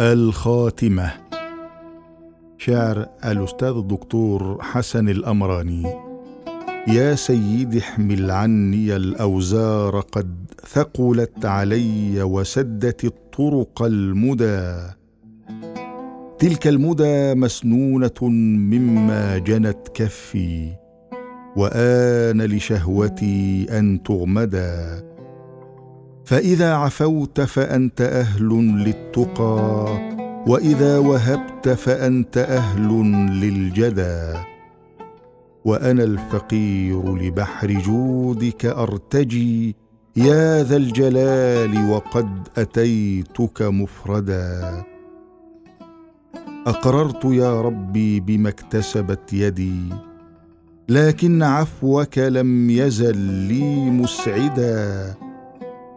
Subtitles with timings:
[0.00, 1.12] الخاتمة.
[2.58, 5.94] شعر الأستاذ الدكتور حسن الأمراني.
[6.88, 10.36] يا سيد احمل عني الأوزار قد
[10.68, 14.94] ثقلت علي وسدت الطرق المدى.
[16.38, 20.72] تلك المدى مسنونة مما جنت كفي
[21.56, 25.07] وآن لشهوتي أن تغمدا
[26.28, 28.48] فإذا عفوت فأنت أهل
[28.84, 29.86] للتقى
[30.46, 32.88] وإذا وهبت فأنت أهل
[33.40, 34.38] للجدى.
[35.64, 39.76] وأنا الفقير لبحر جودك أرتجي
[40.16, 44.82] يا ذا الجلال وقد أتيتك مفردا.
[46.66, 49.80] أقررت يا ربي بما اكتسبت يدي
[50.88, 55.14] لكن عفوك لم يزل لي مسعدا.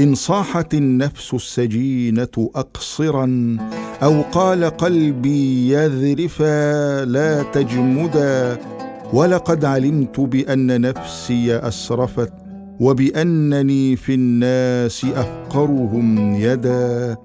[0.00, 3.56] إن صاحت النفس السجينة أقصرا
[4.02, 8.58] أو قال قلبي يذرفا لا تجمدا
[9.12, 12.32] ولقد علمت بأن نفسي أسرفت
[12.80, 17.16] وبأنني في الناس أفقرهم يدا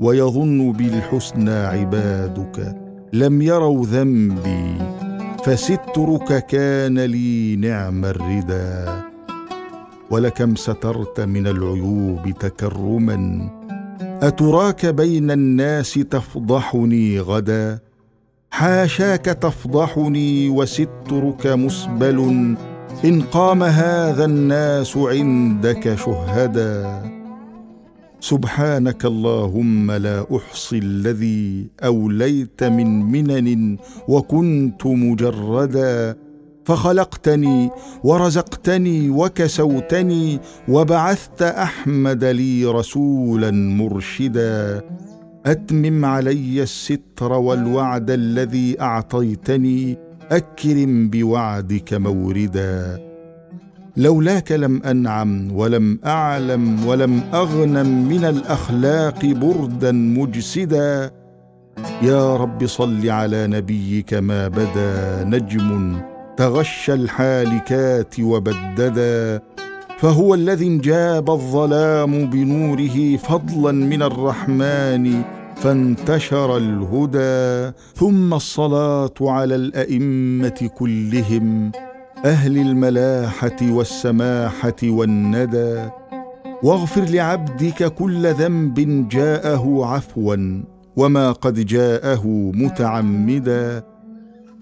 [0.00, 2.76] ويظن بي الحسنى عبادك
[3.12, 4.78] لم يروا ذنبي
[5.44, 9.03] فسترك كان لي نعم الردا
[10.10, 13.50] ولكم سترت من العيوب تكرما.
[14.00, 17.78] أتراك بين الناس تفضحني غدا؟
[18.50, 22.18] حاشاك تفضحني وسترك مسبل.
[23.04, 27.02] إن قام هذا الناس عندك شهدا.
[28.20, 33.76] سبحانك اللهم لا أحصي الذي أوليت من منن
[34.08, 36.16] وكنت مجردا.
[36.64, 37.70] فخلقتني
[38.04, 44.82] ورزقتني وكسوتني وبعثت أحمد لي رسولا مرشدا.
[45.46, 49.98] أتمم علي الستر والوعد الذي أعطيتني.
[50.30, 53.00] أكرم بوعدك موردا.
[53.96, 61.10] لولاك لم أنعم ولم أعلم ولم أغنم من الأخلاق بردا مجسدا.
[62.02, 66.00] يا رب صل على نبيك ما بدا نجم
[66.36, 69.42] تغشى الحالكات وبددا
[69.98, 75.22] فهو الذي انجاب الظلام بنوره فضلا من الرحمن
[75.56, 81.72] فانتشر الهدى ثم الصلاة على الأئمة كلهم
[82.24, 85.88] أهل الملاحة والسماحة والندى.
[86.62, 90.62] واغفر لعبدك كل ذنب جاءه عفوا
[90.96, 93.93] وما قد جاءه متعمدا.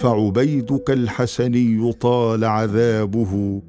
[0.00, 3.62] فعبيدك الحسني طال عذابه.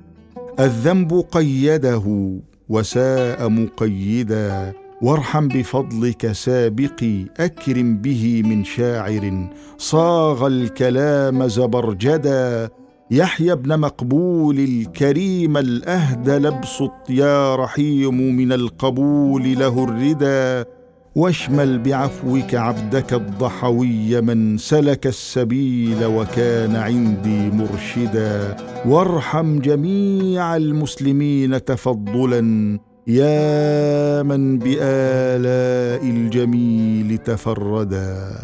[0.60, 2.32] الذنب قيده
[2.70, 4.74] وساء مقيدا.
[5.02, 9.50] وارحم بفضلك سابقي أكرم به من شاعر.
[9.78, 12.70] صاغ الكلام زبرجدا.
[13.12, 20.70] يحيى ابن مقبول الكريم الأهدى لابسط يا رحيم من القبول له الردى.
[21.16, 28.58] واشمل بعفوك عبدك الضحوي من سلك السبيل وكان عندي مرشدا.
[28.86, 38.40] وارحم جميع المسلمين تفضلا يا من بآلاء الجميل تفردا.